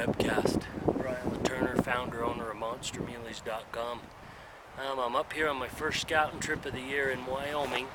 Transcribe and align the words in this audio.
webcast. 0.00 0.62
Brian 0.96 1.42
Turner, 1.42 1.76
founder, 1.82 2.24
owner 2.24 2.50
of 2.50 2.56
MonsterMuleys.com. 2.56 4.00
Um, 4.78 4.98
I'm 4.98 5.14
up 5.14 5.34
here 5.34 5.46
on 5.46 5.58
my 5.58 5.68
first 5.68 6.00
scouting 6.00 6.40
trip 6.40 6.64
of 6.64 6.72
the 6.72 6.80
year 6.80 7.10
in 7.10 7.26
Wyoming. 7.26 7.86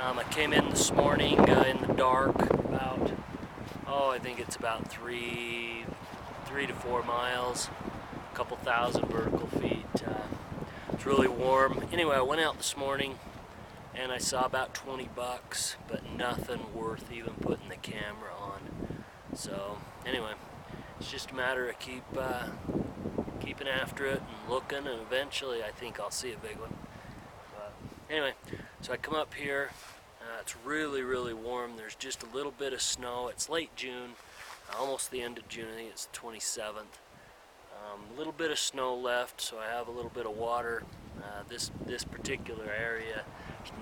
Um, 0.00 0.20
I 0.20 0.24
came 0.30 0.52
in 0.52 0.70
this 0.70 0.92
morning 0.92 1.40
uh, 1.40 1.64
in 1.64 1.84
the 1.84 1.92
dark, 1.94 2.40
about 2.40 3.10
oh, 3.88 4.10
I 4.10 4.20
think 4.20 4.38
it's 4.38 4.54
about 4.54 4.88
three, 4.88 5.84
three 6.46 6.68
to 6.68 6.72
four 6.72 7.02
miles, 7.02 7.68
a 8.32 8.36
couple 8.36 8.56
thousand 8.58 9.08
vertical 9.08 9.48
feet. 9.48 9.86
Uh, 10.06 10.22
it's 10.92 11.04
really 11.04 11.26
warm. 11.26 11.84
Anyway, 11.92 12.14
I 12.14 12.22
went 12.22 12.40
out 12.40 12.58
this 12.58 12.76
morning 12.76 13.18
and 13.92 14.12
I 14.12 14.18
saw 14.18 14.44
about 14.44 14.72
20 14.72 15.08
bucks, 15.16 15.74
but 15.88 16.08
nothing 16.16 16.72
worth 16.72 17.10
even 17.10 17.34
putting 17.40 17.70
the 17.70 17.76
camera 17.76 18.30
on. 18.40 18.60
So 19.34 19.78
anyway, 20.06 20.34
it's 20.98 21.10
just 21.10 21.30
a 21.30 21.34
matter 21.34 21.68
of 21.68 21.78
keep 21.78 22.04
uh, 22.16 22.46
keeping 23.40 23.68
after 23.68 24.06
it 24.06 24.20
and 24.20 24.50
looking, 24.50 24.78
and 24.78 25.00
eventually 25.00 25.62
I 25.62 25.70
think 25.70 26.00
I'll 26.00 26.10
see 26.10 26.32
a 26.32 26.36
big 26.36 26.56
one. 26.58 26.74
But 27.54 27.72
anyway, 28.10 28.32
so 28.80 28.92
I 28.92 28.96
come 28.96 29.14
up 29.14 29.34
here. 29.34 29.70
Uh, 30.20 30.40
it's 30.40 30.54
really, 30.64 31.02
really 31.02 31.32
warm. 31.32 31.76
There's 31.76 31.94
just 31.94 32.22
a 32.22 32.26
little 32.34 32.52
bit 32.52 32.72
of 32.72 32.82
snow. 32.82 33.28
It's 33.28 33.48
late 33.48 33.74
June, 33.76 34.10
almost 34.78 35.10
the 35.10 35.22
end 35.22 35.38
of 35.38 35.48
June. 35.48 35.68
I 35.72 35.76
think 35.76 35.90
it's 35.90 36.06
the 36.06 36.18
27th. 36.18 36.98
Um, 37.72 38.00
a 38.14 38.18
little 38.18 38.32
bit 38.32 38.50
of 38.50 38.58
snow 38.58 38.94
left, 38.94 39.40
so 39.40 39.58
I 39.58 39.66
have 39.66 39.88
a 39.88 39.92
little 39.92 40.10
bit 40.10 40.26
of 40.26 40.36
water. 40.36 40.82
Uh, 41.18 41.42
this 41.48 41.70
this 41.86 42.04
particular 42.04 42.70
area, 42.70 43.22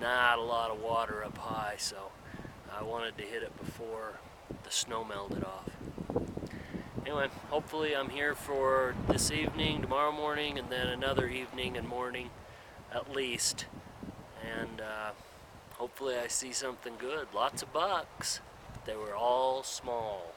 not 0.00 0.38
a 0.38 0.42
lot 0.42 0.70
of 0.70 0.80
water 0.80 1.24
up 1.24 1.36
high, 1.36 1.74
so 1.76 1.96
I 2.72 2.82
wanted 2.82 3.18
to 3.18 3.24
hit 3.24 3.42
it 3.42 3.56
before 3.58 4.20
the 4.64 4.70
snow 4.70 5.04
melted 5.04 5.44
off. 5.44 5.68
Anyway, 7.06 7.28
hopefully 7.50 7.94
I'm 7.94 8.08
here 8.08 8.34
for 8.34 8.96
this 9.06 9.30
evening, 9.30 9.80
tomorrow 9.80 10.10
morning, 10.10 10.58
and 10.58 10.68
then 10.68 10.88
another 10.88 11.28
evening 11.28 11.76
and 11.76 11.86
morning 11.86 12.30
at 12.92 13.14
least. 13.14 13.66
And 14.44 14.80
uh, 14.80 15.12
hopefully 15.74 16.16
I 16.16 16.26
see 16.26 16.52
something 16.52 16.94
good. 16.98 17.28
Lots 17.32 17.62
of 17.62 17.72
bucks, 17.72 18.40
but 18.72 18.86
they 18.86 18.96
were 18.96 19.14
all 19.14 19.62
small. 19.62 20.34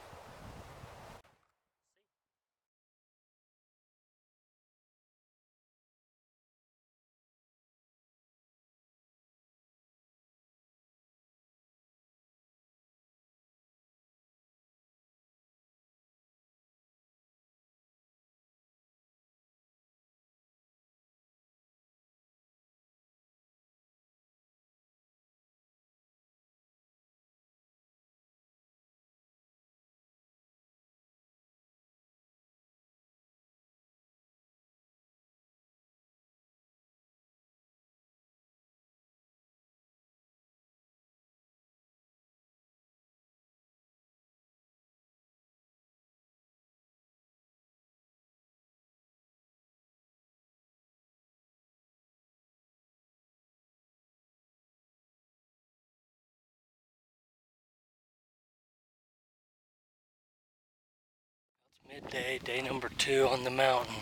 Midday, 61.91 62.39
day 62.43 62.61
number 62.61 62.89
two 62.97 63.27
on 63.27 63.43
the 63.43 63.49
mountain. 63.49 63.95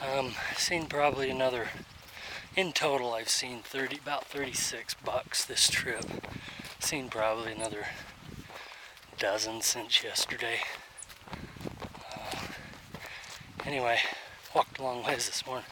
Um, 0.00 0.32
seen 0.56 0.86
probably 0.86 1.28
another, 1.28 1.68
in 2.56 2.72
total 2.72 3.14
I've 3.14 3.28
seen 3.28 3.62
30, 3.62 3.98
about 3.98 4.26
36 4.26 4.94
bucks 4.94 5.44
this 5.44 5.68
trip. 5.68 6.04
Seen 6.78 7.08
probably 7.08 7.52
another 7.52 7.86
dozen 9.18 9.60
since 9.60 10.04
yesterday. 10.04 10.60
Uh, 12.14 12.36
anyway, 13.64 13.98
walked 14.54 14.78
a 14.78 14.82
long 14.84 15.02
ways 15.04 15.26
this 15.26 15.44
morning. 15.44 15.66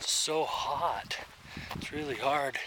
So 0.00 0.44
hot. 0.44 1.18
It's 1.76 1.90
really 1.90 2.16
hard 2.16 2.58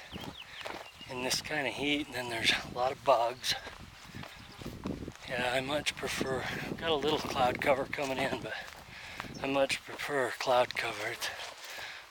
in 1.11 1.23
this 1.23 1.41
kind 1.41 1.67
of 1.67 1.73
heat, 1.73 2.07
and 2.07 2.15
then 2.15 2.29
there's 2.29 2.51
a 2.51 2.75
lot 2.75 2.91
of 2.91 3.03
bugs. 3.03 3.53
Yeah, 5.27 5.51
I 5.53 5.59
much 5.59 5.95
prefer, 5.95 6.43
got 6.77 6.91
a 6.91 6.95
little 6.95 7.17
cloud 7.17 7.59
cover 7.59 7.85
coming 7.85 8.19
in, 8.19 8.41
but 8.41 8.53
I 9.41 9.47
much 9.47 9.83
prefer 9.83 10.31
cloud 10.37 10.75
cover. 10.75 11.13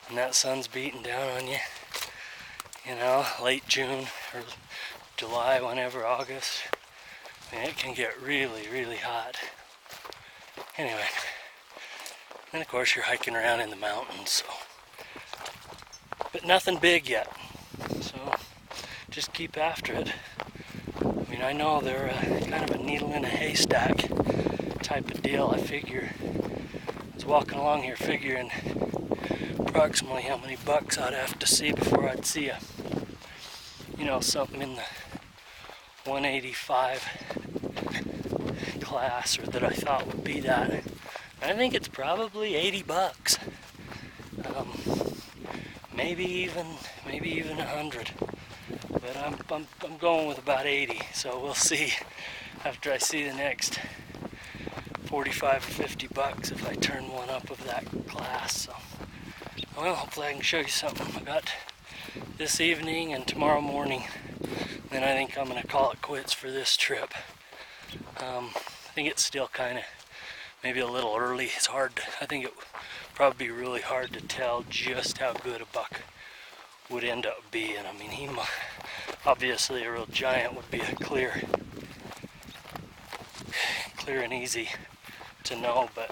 When 0.09 0.17
that 0.17 0.35
sun's 0.35 0.67
beating 0.67 1.03
down 1.03 1.31
on 1.31 1.47
you, 1.47 1.59
you 2.87 2.97
know, 2.97 3.25
late 3.43 3.69
June 3.69 4.07
or 4.35 4.43
July, 5.17 5.61
whenever, 5.61 6.05
August, 6.05 6.63
I 7.53 7.57
mean, 7.57 7.69
it 7.69 7.77
can 7.77 7.95
get 7.95 8.21
really, 8.21 8.69
really 8.71 8.97
hot. 8.97 9.37
Anyway, 10.77 11.07
and 12.53 12.61
of 12.61 12.69
course 12.69 12.97
you're 12.97 13.05
hiking 13.05 13.37
around 13.37 13.61
in 13.61 13.71
the 13.71 13.77
mountains, 13.77 14.31
so. 14.31 14.47
But 16.33 16.45
nothing 16.45 16.79
big 16.79 17.09
yet, 17.09 17.33
so 18.01 18.35
just 19.09 19.33
keep 19.33 19.57
after 19.57 19.93
it. 19.93 20.13
I 21.27 21.31
mean, 21.31 21.43
I 21.43 21.53
know 21.53 21.81
they're 21.81 22.11
uh, 22.11 22.41
kind 22.47 22.69
of 22.69 22.71
a 22.71 22.79
needle 22.79 23.13
in 23.13 23.25
a 23.25 23.29
haystack 23.29 24.09
type 24.83 25.11
of 25.11 25.23
deal. 25.23 25.51
I 25.55 25.59
figure, 25.59 26.11
I 26.23 27.15
was 27.15 27.25
walking 27.25 27.59
along 27.59 27.83
here 27.83 27.97
figuring 27.97 28.51
approximately 29.59 30.23
how 30.23 30.37
many 30.37 30.57
bucks 30.65 30.99
I'd 30.99 31.15
have 31.15 31.39
to 31.39 31.47
see 31.47 31.73
before 31.73 32.09
I'd 32.09 32.27
see 32.27 32.49
a, 32.49 32.59
you 33.97 34.05
know, 34.05 34.21
something 34.21 34.61
in 34.61 34.75
the 34.75 34.85
185 36.05 37.09
class 38.83 39.39
or 39.39 39.47
that 39.47 39.65
I 39.65 39.71
thought 39.71 40.07
would 40.07 40.25
be 40.25 40.41
that. 40.41 40.83
I 41.43 41.53
think 41.55 41.75
it's 41.75 41.89
probably 41.89 42.55
80 42.55 42.83
bucks. 42.83 43.39
Um, 44.45 44.73
maybe 45.97 46.25
even, 46.25 46.67
maybe 47.07 47.31
even 47.31 47.57
100 47.57 48.11
but 49.05 49.17
I'm, 49.19 49.37
I'm, 49.51 49.67
I'm 49.85 49.99
going 49.99 50.27
with 50.27 50.39
about 50.39 50.65
80 50.65 51.01
so 51.13 51.39
we'll 51.39 51.55
see 51.55 51.93
after 52.65 52.91
I 52.91 52.99
see 52.99 53.29
the 53.29 53.35
next 53.35 53.79
45 55.05 55.57
or 55.57 55.61
50 55.61 56.07
bucks 56.09 56.51
if 56.51 56.67
I 56.67 56.75
turn 56.75 57.11
one 57.11 57.29
up 57.29 57.51
of 57.51 57.63
that 57.67 57.85
class 58.09 58.63
so. 58.63 58.75
Well 59.77 59.95
hopefully 59.95 60.29
I 60.29 60.33
can 60.33 60.43
show 60.43 60.61
you 60.61 60.69
something 60.69 61.07
I 61.15 61.25
got 61.25 61.53
this 62.39 62.61
evening 62.61 63.13
and 63.13 63.27
tomorrow 63.27 63.61
morning. 63.61 64.05
Then 64.91 65.03
I 65.03 65.13
think 65.15 65.37
I'm 65.37 65.49
gonna 65.49 65.65
call 65.65 65.91
it 65.91 66.01
quits 66.01 66.33
for 66.33 66.51
this 66.51 66.77
trip. 66.77 67.13
Um, 68.19 68.51
I 68.55 68.93
think 68.95 69.09
it's 69.09 69.25
still 69.25 69.49
kind 69.49 69.79
of 69.79 69.85
maybe 70.63 70.81
a 70.81 70.87
little 70.87 71.15
early. 71.17 71.51
It's 71.57 71.67
hard 71.67 71.97
to, 71.97 72.03
I 72.23 72.27
think 72.27 72.47
it 72.47 72.55
probably 73.15 73.49
be 73.49 73.53
really 73.53 73.83
hard 73.83 74.13
to 74.15 74.21
tell 74.21 74.65
just 74.71 75.19
how 75.19 75.35
good 75.35 75.61
a 75.61 75.67
buck 75.67 76.01
would 76.91 77.05
end 77.05 77.27
up 77.27 77.39
being. 77.51 77.85
I 77.87 77.99
mean 77.99 78.11
he 78.11 78.27
might 78.27 78.49
obviously 79.27 79.85
a 79.85 79.91
real 79.91 80.07
giant 80.07 80.55
would 80.55 80.71
be 80.71 80.81
a 80.81 80.95
clear 80.97 81.43
clear 83.97 84.21
and 84.21 84.33
easy 84.33 84.69
to 85.45 85.57
know 85.57 85.89
but 85.95 86.11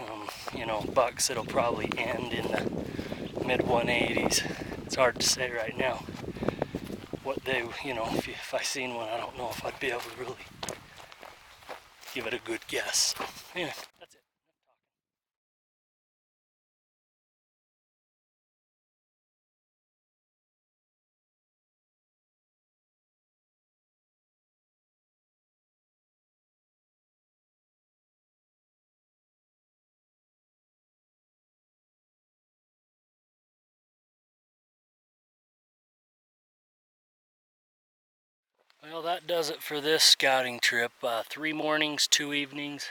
um, 0.00 0.28
you 0.56 0.64
know 0.64 0.80
bucks 0.94 1.28
it'll 1.28 1.44
probably 1.44 1.90
end 1.98 2.32
in 2.32 2.44
the 2.48 3.46
mid 3.46 3.60
180s 3.60 4.42
it's 4.86 4.94
hard 4.94 5.16
to 5.20 5.26
say 5.26 5.50
right 5.50 5.76
now 5.76 6.02
what 7.22 7.44
they 7.44 7.62
you 7.84 7.94
know 7.94 8.06
if, 8.12 8.26
you, 8.26 8.32
if 8.32 8.54
I 8.54 8.62
seen 8.62 8.94
one 8.94 9.08
I 9.08 9.18
don't 9.18 9.36
know 9.36 9.50
if 9.50 9.64
I'd 9.64 9.78
be 9.78 9.88
able 9.88 10.00
to 10.00 10.20
really 10.20 10.36
give 12.14 12.26
it 12.26 12.34
a 12.34 12.38
good 12.38 12.60
guess. 12.68 13.14
Yeah 13.54 13.72
Well, 38.92 39.00
that 39.02 39.26
does 39.26 39.48
it 39.48 39.62
for 39.62 39.80
this 39.80 40.04
scouting 40.04 40.60
trip. 40.60 40.92
Uh, 41.02 41.22
three 41.26 41.54
mornings, 41.54 42.06
two 42.06 42.34
evenings. 42.34 42.88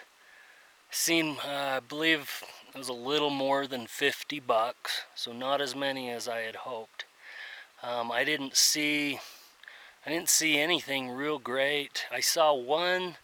Seen, 0.90 1.38
uh, 1.46 1.78
I 1.78 1.80
believe 1.82 2.44
it 2.74 2.78
was 2.78 2.90
a 2.90 2.94
little 2.94 3.30
more 3.30 3.68
than 3.68 3.86
50 3.86 4.40
bucks, 4.40 5.04
so 5.14 5.32
not 5.32 5.62
as 5.62 5.76
many 5.76 6.10
as 6.10 6.28
I 6.28 6.40
had 6.40 6.56
hoped. 6.56 7.06
Um, 7.84 8.12
I 8.12 8.24
didn't 8.24 8.56
see, 8.56 9.20
I 10.04 10.10
didn't 10.10 10.30
see 10.30 10.58
anything 10.58 11.12
real 11.12 11.38
great. 11.38 12.06
I 12.12 12.22
saw 12.22 12.56
one, 12.56 13.18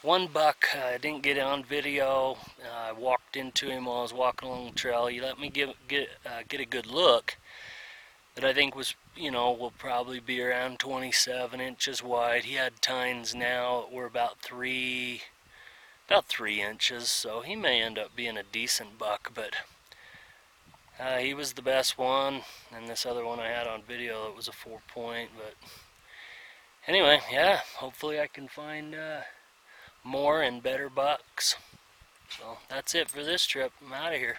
one 0.00 0.26
buck. 0.26 0.68
uh, 0.74 0.94
I 0.94 0.98
didn't 0.98 1.24
get 1.24 1.36
it 1.36 1.42
on 1.42 1.62
video. 1.62 2.38
Uh, 2.64 2.88
I 2.88 2.92
walked 2.92 3.36
into 3.36 3.68
him 3.68 3.84
while 3.84 3.98
I 3.98 4.02
was 4.02 4.14
walking 4.14 4.48
along 4.48 4.66
the 4.66 4.72
trail. 4.72 5.08
He 5.08 5.20
let 5.20 5.38
me 5.38 5.50
give, 5.50 5.74
get 5.88 6.08
uh, 6.24 6.40
get 6.48 6.60
a 6.60 6.66
good 6.66 6.86
look. 6.86 7.36
That 8.34 8.44
I 8.44 8.54
think 8.54 8.74
was, 8.74 8.94
you 9.16 9.30
know, 9.30 9.52
will 9.52 9.70
probably 9.70 10.20
be 10.20 10.42
around 10.42 10.78
27 10.78 11.60
inches 11.60 12.02
wide. 12.02 12.44
He 12.44 12.54
had 12.54 12.82
tines 12.82 13.34
now 13.34 13.82
that 13.82 13.92
were 13.92 14.06
about 14.06 14.40
three, 14.40 15.22
about 16.08 16.26
three 16.26 16.60
inches, 16.60 17.08
so 17.08 17.40
he 17.40 17.54
may 17.54 17.80
end 17.80 17.98
up 17.98 18.16
being 18.16 18.36
a 18.36 18.42
decent 18.42 18.98
buck, 18.98 19.32
but 19.34 19.54
uh, 20.98 21.18
he 21.18 21.34
was 21.34 21.52
the 21.52 21.62
best 21.62 21.98
one, 21.98 22.42
and 22.74 22.88
this 22.88 23.06
other 23.06 23.24
one 23.24 23.40
I 23.40 23.48
had 23.48 23.66
on 23.66 23.82
video 23.82 24.28
it 24.28 24.36
was 24.36 24.48
a 24.48 24.52
four 24.52 24.80
point, 24.88 25.30
but 25.36 25.54
anyway, 26.86 27.20
yeah, 27.32 27.60
hopefully 27.76 28.20
I 28.20 28.26
can 28.26 28.48
find 28.48 28.94
uh, 28.94 29.20
more 30.02 30.42
and 30.42 30.62
better 30.62 30.88
bucks. 30.88 31.56
So 32.38 32.58
that's 32.68 32.94
it 32.94 33.10
for 33.10 33.22
this 33.22 33.46
trip. 33.46 33.72
I'm 33.84 33.92
out 33.92 34.12
of 34.12 34.18
here. 34.18 34.38